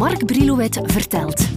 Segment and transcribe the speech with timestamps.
[0.00, 1.48] Mark Brilouet vertelt.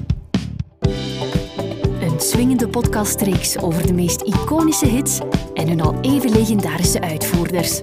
[2.02, 5.20] Een swingende podcastreeks over de meest iconische hits
[5.54, 7.80] en hun al even legendarische uitvoerders.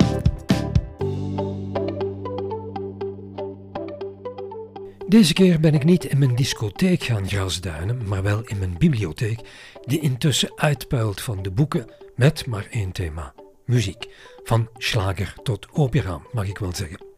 [5.09, 9.41] Deze keer ben ik niet in mijn discotheek gaan grasduinen, maar wel in mijn bibliotheek,
[9.85, 14.09] die intussen uitpuilt van de boeken met maar één thema: muziek.
[14.45, 17.10] Van slager tot opera, mag ik wel zeggen.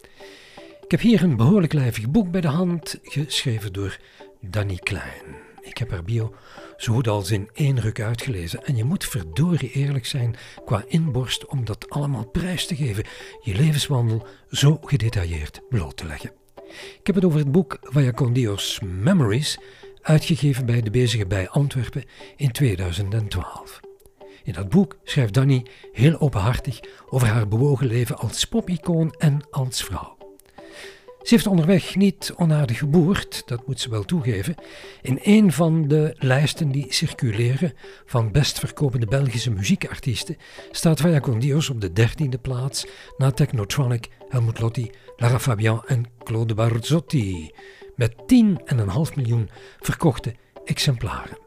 [0.92, 3.98] Ik heb hier een behoorlijk lijvig boek bij de hand, geschreven door
[4.40, 5.24] Danny Klein.
[5.60, 6.34] Ik heb haar bio
[6.76, 11.46] zo goed als in één ruk uitgelezen en je moet verdorie eerlijk zijn qua inborst
[11.46, 13.04] om dat allemaal prijs te geven,
[13.40, 16.32] je levenswandel zo gedetailleerd bloot te leggen.
[16.98, 19.58] Ik heb het over het boek Vallacondios Memories,
[20.02, 22.04] uitgegeven bij de Bezige Bij Antwerpen
[22.36, 23.80] in 2012.
[24.42, 29.84] In dat boek schrijft Danny heel openhartig over haar bewogen leven als popicoon en als
[29.84, 30.21] vrouw.
[31.22, 34.54] Ze heeft onderweg niet onaardig geboerd, dat moet ze wel toegeven.
[35.02, 37.72] In een van de lijsten die circuleren
[38.04, 40.36] van best verkopende Belgische muziekartiesten
[40.70, 46.54] staat Vaya Condios op de dertiende plaats na Technotronic, Helmut Lotti, Lara Fabian en Claude
[46.54, 47.50] Barzotti.
[47.96, 51.38] Met 10,5 miljoen verkochte exemplaren.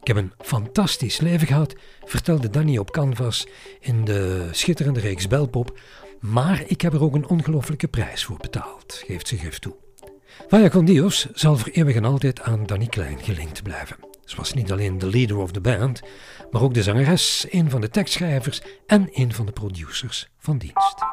[0.00, 3.46] Ik heb een fantastisch leven gehad, vertelde Danny op Canvas
[3.80, 5.78] in de schitterende reeks Belpop,
[6.20, 9.74] maar ik heb er ook een ongelooflijke prijs voor betaald, geeft ze gif toe.
[10.48, 13.96] Vaya con Dios zal voor eeuwig en altijd aan Danny Klein gelinkt blijven.
[14.24, 16.02] Ze was niet alleen de leader of the band,
[16.50, 21.04] maar ook de zangeres, een van de tekstschrijvers en een van de producers van dienst.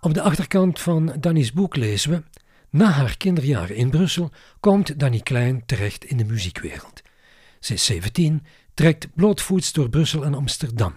[0.00, 2.22] Op de achterkant van Danny's boek lezen we:
[2.70, 7.02] Na haar kinderjaren in Brussel komt Danny Klein terecht in de muziekwereld.
[7.60, 10.94] Ze is 17, trekt blootvoets door Brussel en Amsterdam.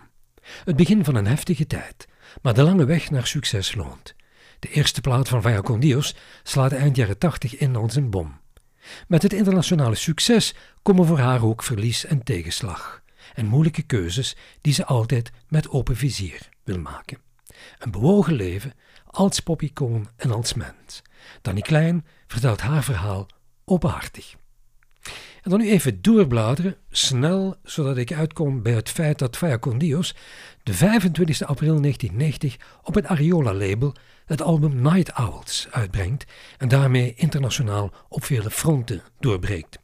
[0.64, 2.08] Het begin van een heftige tijd,
[2.42, 4.16] maar de lange weg naar succes loont.
[4.60, 6.04] De eerste plaat van Vaya con
[6.44, 8.40] slaat eind jaren 80 in als een bom.
[9.08, 13.02] Met het internationale succes komen voor haar ook verlies en tegenslag.
[13.34, 17.18] En moeilijke keuzes die ze altijd met open vizier wil maken.
[17.80, 18.74] Een bewogen leven
[19.06, 21.02] als popicoon en als mens.
[21.42, 23.28] Danny Klein vertelt haar verhaal
[23.66, 24.36] openhartig.
[25.44, 29.78] En dan nu even doorbladeren, snel, zodat ik uitkom bij het feit dat Vaya con
[29.78, 30.16] Dios
[30.64, 33.96] de 25 april 1990 op het Ariola-label
[34.26, 36.26] het album Night Owls uitbrengt
[36.58, 39.80] en daarmee internationaal op vele fronten doorbreekt.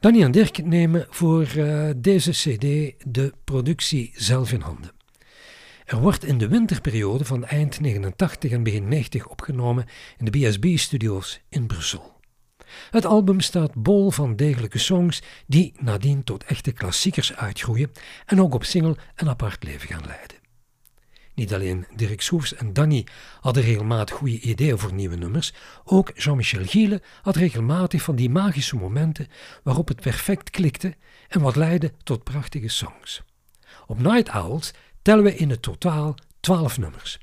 [0.00, 4.90] Danny en Dirk nemen voor uh, deze CD de productie zelf in handen.
[5.84, 9.86] Er wordt in de winterperiode van eind 89 en begin 90 opgenomen
[10.16, 12.15] in de BSB-studio's in Brussel.
[12.90, 17.92] Het album staat bol van degelijke songs die nadien tot echte klassiekers uitgroeien
[18.26, 20.36] en ook op single een apart leven gaan leiden.
[21.34, 23.06] Niet alleen Dirk Soefs en Danny
[23.40, 25.52] hadden regelmatig goede ideeën voor nieuwe nummers,
[25.84, 29.28] ook Jean-Michel Giele had regelmatig van die magische momenten
[29.62, 30.94] waarop het perfect klikte
[31.28, 33.22] en wat leidde tot prachtige songs.
[33.86, 34.70] Op Night Owls
[35.02, 37.18] tellen we in het totaal 12 nummers.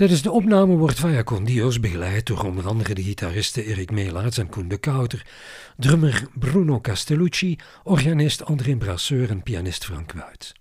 [0.00, 4.38] Tijdens de opname wordt Vaya con Dios begeleid door onder andere de gitaristen Erik Meelaerts
[4.38, 5.26] en Koen de Kouter,
[5.76, 10.52] drummer Bruno Castellucci, organist André Brasseur en pianist Frank Wuit.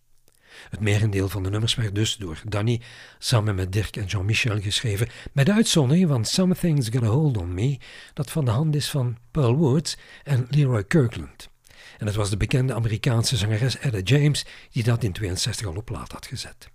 [0.70, 2.82] Het merendeel van de nummers werd dus door Danny
[3.18, 7.54] samen met Dirk en Jean-Michel geschreven, met de uitzondering van Something's Got a Hold on
[7.54, 7.78] Me,
[8.14, 11.50] dat van de hand is van Pearl Woods en Leroy Kirkland.
[11.98, 15.86] En het was de bekende Amerikaanse zangeres Etta James die dat in 62 al op
[15.86, 16.70] plaat had gezet.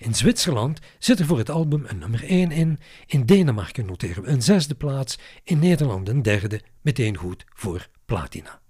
[0.00, 4.28] In Zwitserland zit er voor het album een nummer 1 in, in Denemarken noteren we
[4.28, 8.60] een zesde plaats, in Nederland een derde, meteen goed voor platina.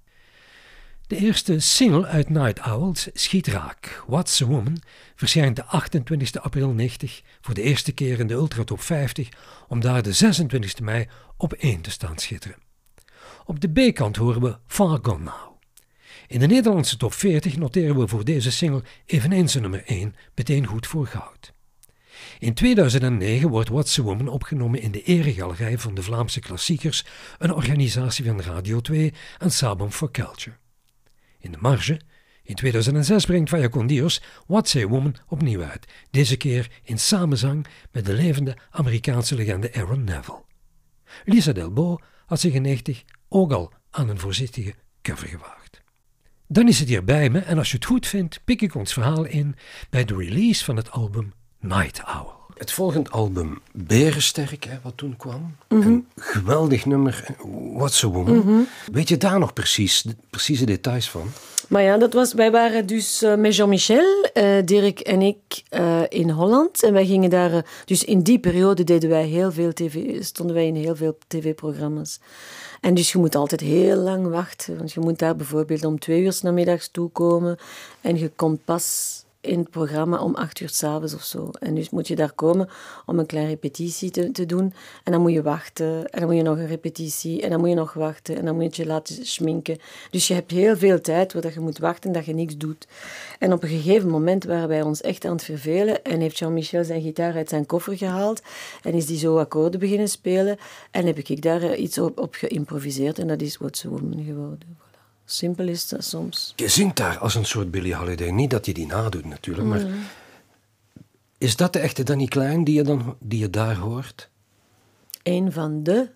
[1.06, 4.04] De eerste single uit Night Owls schiet raak.
[4.06, 4.82] What's a Woman
[5.14, 9.28] verschijnt de 28 april 90 voor de eerste keer in de Ultra Top 50
[9.68, 12.58] om daar de 26 mei op 1 te staan schitteren.
[13.44, 15.49] Op de B-kant horen we Far Gone Now.
[16.30, 20.66] In de Nederlandse top 40 noteren we voor deze single eveneens een nummer 1, meteen
[20.66, 21.52] goed voor goud.
[22.38, 27.04] In 2009 wordt What's a Woman opgenomen in de eregalerij van de Vlaamse klassiekers,
[27.38, 30.56] een organisatie van Radio 2 en Sabum for Culture.
[31.38, 32.00] In de marge,
[32.42, 38.06] in 2006 brengt Vaya Condios What's a Woman opnieuw uit, deze keer in samenzang met
[38.06, 40.44] de levende Amerikaanse legende Aaron Neville.
[41.24, 45.59] Lisa Delbo had zich in 90 ook al aan een voorzichtige cover gewaagd.
[46.52, 48.92] Dan is het hier bij me en als je het goed vindt, pik ik ons
[48.92, 49.56] verhaal in
[49.90, 52.39] bij de release van het album Night Owl.
[52.60, 55.54] Het volgende album, Berensterk, hè, wat toen kwam.
[55.68, 57.24] Een geweldig nummer,
[57.74, 58.66] What's a Woman.
[58.92, 61.30] Weet je daar nog precies, de precieze details van?
[61.68, 66.00] Maar ja, dat was, wij waren dus eh, met Jean-Michel, eh, Dirk en ik eh,
[66.08, 66.82] in Holland.
[66.82, 67.52] En wij gingen daar...
[67.52, 71.18] eh, dus in die periode deden wij heel veel tv, stonden wij in heel veel
[71.26, 72.20] tv-programma's.
[72.80, 74.76] En dus je moet altijd heel lang wachten.
[74.76, 77.58] Want je moet daar bijvoorbeeld om twee uur 's namiddags toekomen.
[78.00, 81.50] En je komt pas in het programma om acht uur s'avonds of zo.
[81.58, 82.68] En dus moet je daar komen
[83.06, 84.72] om een kleine repetitie te, doen.
[85.04, 86.10] En dan moet je wachten.
[86.10, 87.42] En dan moet je nog een repetitie.
[87.42, 88.36] En dan moet je nog wachten.
[88.36, 89.78] En dan moet je je laten schminken.
[90.10, 92.88] Dus je hebt heel veel tijd waar je moet wachten dat je niks doet.
[93.38, 96.04] En op een gegeven moment waren wij ons echt aan het vervelen.
[96.04, 98.42] En heeft Jean-Michel zijn gitaar uit zijn koffer gehaald.
[98.82, 100.58] En is die zo akkoorden beginnen spelen.
[100.90, 103.18] En heb ik daar eh, iets op, op geïmproviseerd.
[103.18, 104.89] En dat is What's a Woman geworden.
[105.30, 106.52] Simpel is dat soms.
[106.56, 108.30] Je zingt daar als een soort Billie Holiday.
[108.30, 109.86] Niet dat je die nadoet natuurlijk, maar...
[111.38, 114.30] Is dat de echte Danny Klein die je, dan, die je daar hoort?
[115.22, 116.08] een van de.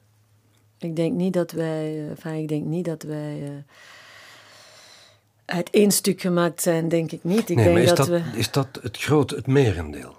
[0.78, 3.50] Ik denk niet dat wij, eh, enfin, ik denk niet dat wij eh,
[5.44, 7.50] uit één stuk gemaakt zijn, denk ik niet.
[7.50, 8.22] Ik nee, denk maar is dat, dat, we.
[8.34, 10.14] is dat het grote, het merendeel?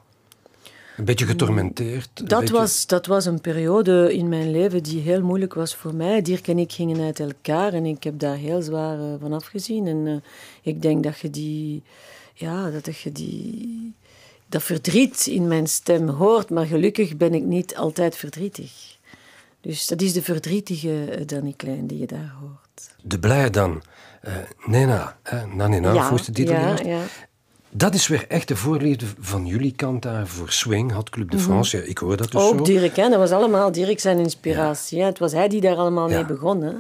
[0.98, 2.10] Een beetje getormenteerd?
[2.14, 5.96] Dat beetje- was, dat was een periode in mijn leven die heel moeilijk was voor
[5.96, 6.22] mij.
[6.22, 9.88] Dirk en ik gingen uit elkaar en ik heb daar heel zwaar eh, van afgezien.
[9.88, 10.16] En eh,
[10.62, 11.84] ik denk dat je die,
[12.34, 13.94] ja, dat je die,
[14.50, 18.98] dat verdriet in mijn stem hoort, maar gelukkig ben ik niet altijd verdrietig.
[19.62, 22.96] Dus dat is de verdrietige eh, Danny Klein die je daar hoort.
[23.02, 23.82] De blije dan.
[24.22, 24.34] eh
[24.66, 27.02] Nena, hè, Nanina, ja, de titel ja, ja.
[27.78, 31.40] Dat is weer echt de voorliefde van jullie kant daar voor swing, had Club de
[31.40, 31.78] France.
[31.78, 32.50] Ja, ik hoor dat dus zo.
[32.52, 32.60] Mhm.
[32.60, 33.10] Ook Dirk, hè?
[33.10, 35.00] dat was allemaal Dirk zijn inspiratie.
[35.00, 35.06] hè.
[35.06, 36.16] Het was hij die daar allemaal Ja.
[36.16, 36.62] mee begon.
[36.62, 36.72] Hè?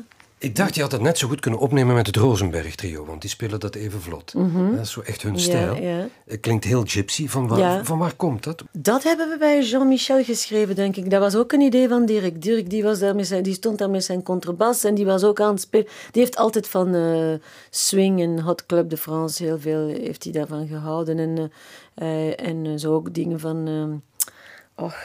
[0.45, 3.21] Ik dacht, je had het net zo goed kunnen opnemen met het Rosenberg trio, want
[3.21, 4.33] die spelen dat even vlot.
[4.75, 5.73] Dat is zo echt hun stijl.
[5.73, 5.83] Mhm.
[5.83, 6.07] ja.
[6.25, 7.27] Het klinkt heel gypsy.
[7.27, 7.83] Van waar, Ja.
[7.83, 8.63] van waar komt dat?
[8.71, 11.09] Dat hebben we bij Jean-Michel geschreven, denk ik.
[11.09, 12.41] Dat was ook een idee van Dirk.
[12.41, 15.23] Dirk die was daar met zijn, die stond daar met zijn contrabas en die was
[15.23, 15.87] ook aan het spelen.
[16.11, 17.33] Die heeft altijd van eh,
[17.69, 21.19] swing en Hot Club de France heel veel heeft hij daarvan gehouden.
[21.19, 21.51] En,
[21.95, 23.67] eh, eh, en zo ook dingen van...
[23.67, 24.95] eh, och,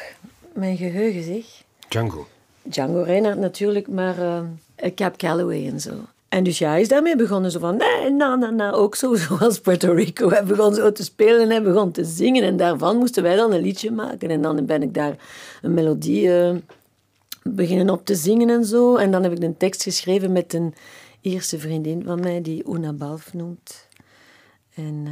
[0.55, 1.45] mijn geheugen zeg.
[1.89, 2.27] Django.
[2.63, 5.91] Django Reinhardt natuurlijk, maar eh Cap Calloway en zo.
[6.29, 9.15] En dus ja, hij is daarmee begonnen, zo van nee, na, na, na, ook zo,
[9.29, 10.31] zoals Puerto Rico.
[10.31, 13.53] Hij begon zo te spelen en hij begon te zingen en daarvan moesten wij dan
[13.53, 14.31] een liedje maken.
[14.31, 15.17] En dan ben ik daar
[15.63, 16.57] een melodie eh,
[17.43, 18.97] beginnen op te zingen en zo.
[18.97, 20.75] En dan heb ik een tekst geschreven met een
[21.21, 23.89] Ierse vriendin van mij, die Una Balf noemt.
[24.75, 25.07] En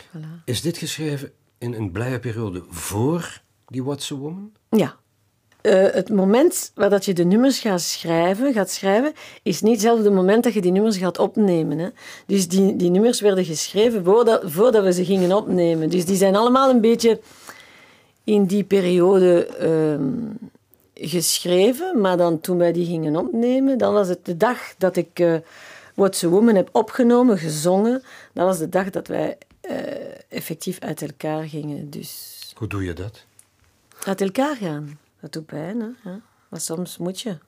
[0.00, 0.44] voilà.
[0.44, 4.52] Is dit geschreven in een blije periode voor die What's a Woman?
[4.70, 4.96] Ja.
[5.60, 9.12] Eh, het moment waar dat je de nummers gaat schrijven, gaat schrijven,
[9.42, 11.78] is niet hetzelfde moment dat je die nummers gaat opnemen.
[11.78, 11.88] Hè.
[12.26, 15.90] Dus die, die nummers werden geschreven voordat, voordat we ze gingen opnemen.
[15.90, 17.20] Dus die zijn allemaal een beetje
[18.24, 20.10] in die periode ehm,
[20.94, 22.00] geschreven.
[22.00, 25.34] Maar dan toen wij die gingen opnemen, dan was het de dag dat ik eh
[25.94, 28.02] What's a Woman heb opgenomen, gezongen.
[28.32, 29.76] Dat was de dag dat wij eh,
[30.28, 31.90] effectief uit elkaar gingen.
[31.90, 33.24] Dus Hoe doe je dat?
[34.04, 34.98] uit elkaar gaan.
[35.20, 36.10] Dat doet pijn, hè?
[36.10, 36.20] Ja.
[36.48, 37.38] Maar soms moet je.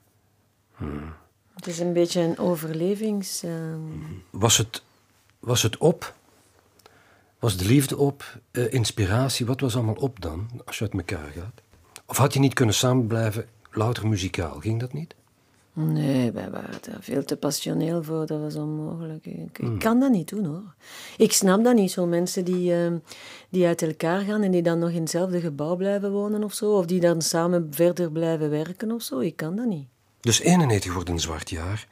[1.53, 3.43] Het is een beetje een overlevings...
[3.43, 3.79] ehm,
[4.29, 4.83] Was het,
[5.39, 6.15] was het op?
[7.39, 8.39] Was de liefde op?
[8.51, 9.45] Eh, inspiratie?
[9.45, 11.61] Wat was allemaal op dan, als je uit elkaar gaat?
[12.05, 14.59] Of had je niet kunnen samen blijven, louter muzikaal?
[14.59, 15.15] Ging dat niet?
[15.73, 18.25] Nee, wij waren daar veel te passioneel voor.
[18.25, 19.25] Dat was onmogelijk.
[19.25, 20.73] Ik, ik kan dat niet doen, hoor.
[21.17, 22.97] Ik snap dat niet, zo mensen die, ehm,
[23.49, 26.71] die uit elkaar gaan en die dan nog in hetzelfde gebouw blijven wonen of zo.
[26.77, 29.19] Of die dan samen verder blijven werken of zo.
[29.19, 29.87] Ik kan dat niet.
[30.19, 31.87] Dus 91 wordt een zwart jaar.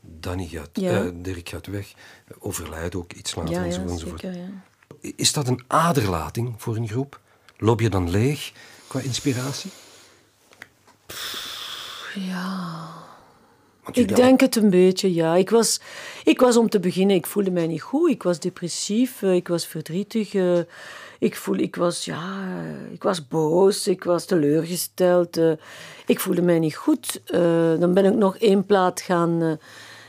[0.00, 1.04] Danny gaat, Ja.
[1.04, 1.92] eh, Dirk gaat weg,
[2.38, 4.20] overlijdt ook iets later Ja, ja, enzovoort.
[4.20, 4.48] zeker, ja.
[5.16, 7.20] Is dat een aderlating voor een groep?
[7.56, 8.52] Loop je dan leeg
[8.86, 9.70] qua inspiratie?
[12.14, 12.97] Ja...
[13.92, 15.34] Ik denk het een beetje, ja.
[15.36, 15.80] Ik was,
[16.24, 18.10] ik was om te beginnen, ik voelde mij niet goed.
[18.10, 20.34] Ik was depressief, eh, ik was verdrietig.
[20.34, 20.58] eh,
[21.18, 25.40] Ik, voel, ik, was, ja, eh, ik was boos, ik was teleurgesteld.
[26.06, 27.20] Ik voelde mij niet goed.
[27.80, 29.58] Dan ben ik nog één plaat gaan,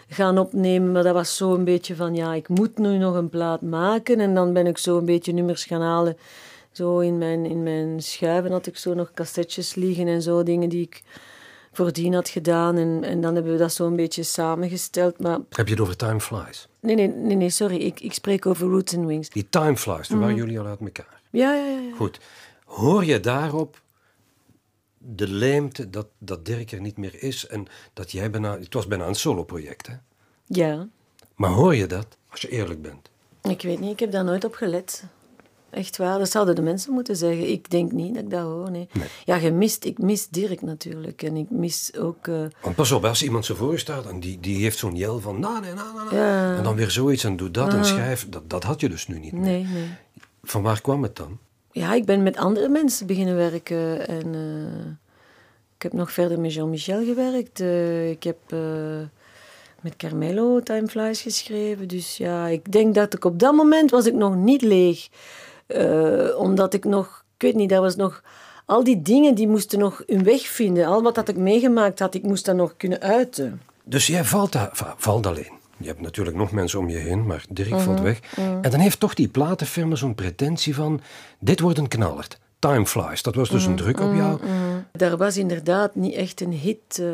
[0.09, 0.91] gaan opnemen.
[0.91, 4.19] Maar dat was zo een beetje van, ja, ik moet nu nog een plaat maken.
[4.19, 6.17] En dan ben ik zo een beetje nummers gaan halen.
[6.71, 10.69] Zo in mijn, in mijn schuiven had ik zo nog cassettes liggen en zo, dingen
[10.69, 11.03] die ik
[11.71, 12.77] voordien had gedaan.
[12.77, 15.19] En, en dan hebben we dat zo een beetje samengesteld.
[15.19, 16.67] Maar Heb je het over Time Flies?
[16.79, 17.75] nee, nee, nee, nee sorry.
[17.75, 19.29] Ik, ik spreek over Roots and Wings.
[19.29, 21.21] Die Time Flies, toen waren jullie al uit elkaar.
[21.31, 21.79] Ja, ja, ja.
[21.79, 21.95] ja.
[21.95, 22.19] Goed.
[22.65, 23.81] Hoor je daarop
[24.97, 28.59] de leemte dat, dat Dirk er niet meer is en dat jij bijna...
[28.59, 29.93] Het was bijna een solo-project, hè?
[30.45, 30.87] Ja,
[31.35, 33.09] Maar hoor je dat, als je eerlijk bent?
[33.41, 33.91] ik weet niet.
[33.91, 35.03] Ik heb daar nooit op gelet.
[35.69, 37.49] Echt waar, dat zouden de mensen moeten zeggen.
[37.49, 38.87] Ik denk niet dat ik dat hoor, nee.
[39.25, 41.23] Ja, gemist, ik mis Dirk natuurlijk.
[41.23, 42.27] En ik mis ook...
[42.27, 42.45] Uh...
[42.61, 45.39] Want pas op, als iemand zo voor staat en die, die heeft zo'n jel van...
[45.39, 48.29] Na, nee, na, na, na, En dan weer zoiets en doet dat en schrijf.
[48.29, 49.41] Dat, dat had je dus nu niet meer.
[49.41, 49.89] Nee, nee.
[50.43, 51.37] Van waar kwam het dan?
[51.71, 54.07] Ja, ik ben met andere mensen beginnen werken.
[54.07, 54.91] En uh,
[55.75, 57.59] ik heb nog verder met Jean-Michel gewerkt.
[57.59, 58.37] Uh, ik heb
[59.81, 61.87] met Carmelo Time Flies geschreven.
[61.87, 65.07] Dus ja, ik denk dat ik op dat moment was ik nog niet leeg.
[65.75, 68.23] Uh, omdat ik nog, ik weet niet, dat was nog...
[68.65, 70.85] Al die dingen die moesten nog hun weg vinden.
[70.85, 73.61] Al wat dat ik meegemaakt had, ik moest dat nog kunnen uiten.
[73.83, 74.55] Dus jij valt,
[74.97, 75.51] valt alleen.
[75.77, 78.19] Je hebt natuurlijk nog mensen om je heen, maar Dirk valt mhm, weg.
[78.35, 78.57] Mhm.
[78.61, 81.01] En dan heeft toch die platenfirma zo'n pretentie van...
[81.39, 82.39] Dit wordt een knallert.
[82.59, 84.39] Time Flies, dat was dus een mhm, druk op jou.
[84.99, 87.07] Daar was inderdaad niet echt een hit uh,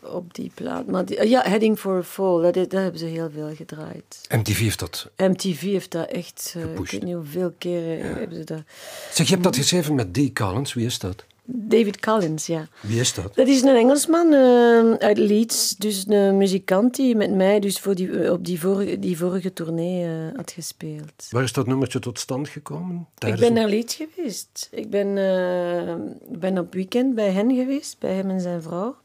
[0.00, 0.86] op die plaat.
[0.86, 4.26] Maar ja, Heading for a Fall, dat, dat, hebben ze heel veel gedraaid.
[4.28, 5.10] MTV heeft dat...
[5.16, 6.54] MTV heeft dat echt...
[6.56, 8.04] Uh, ik weet niet hoeveel keren ja.
[8.04, 8.62] hebben ze dat...
[9.12, 11.24] Zeg, je hebt dat geschreven met Dee Collins, wie is dat?
[11.48, 12.68] David Collins, ja.
[12.80, 13.34] Wie is dat?
[13.34, 15.76] Dat is een Engelsman uh, uit Leeds.
[15.76, 20.04] Dus een muzikant die met mij dus voor die, op die vorige, die vorige tournee
[20.04, 21.26] uh, had gespeeld.
[21.30, 23.06] Waar is dat nummertje tot stand gekomen?
[23.18, 24.68] Ik ben naar Leeds geweest.
[24.70, 25.94] Ik ben, uh,
[26.38, 28.96] ben op weekend bij hen geweest, bij hem en zijn vrouw.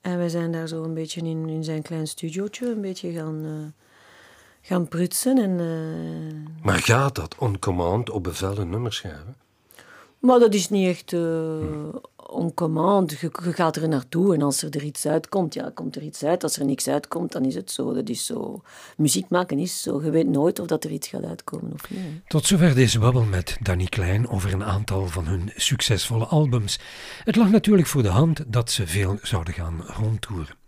[0.00, 3.74] En we zijn daar zo een beetje in, in zijn klein studiootje een beetje gaan,
[4.60, 5.38] gaan prutsen.
[5.38, 5.56] En,
[6.62, 9.41] Maar gaat dat on command op bevel een nummer schrijven?
[10.22, 11.94] Maar dat is niet echt uh,
[12.26, 13.10] on command.
[13.10, 16.24] Je, je, gaat er naartoe en als er, er iets uitkomt, ja, komt er iets
[16.24, 16.42] uit.
[16.42, 17.94] Als er niks uitkomt, dan is het zo.
[17.94, 18.62] Dat is zo.
[18.96, 20.02] Muziek maken is zo.
[20.04, 22.00] Je weet nooit of dat er iets gaat uitkomen of niet.
[22.26, 26.78] Tot zover deze babbel met Danny Klein over een aantal van hun succesvolle albums.
[27.24, 30.61] Het lag natuurlijk voor de hand dat ze veel zouden gaan rondtoeren.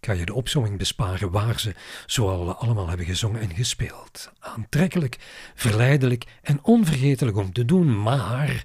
[0.00, 1.74] Ga je de opzomming besparen waar ze
[2.06, 4.32] zoal allemaal hebben gezongen en gespeeld.
[4.38, 5.16] Aantrekkelijk,
[5.54, 8.62] verleidelijk en onvergetelijk om te doen, maar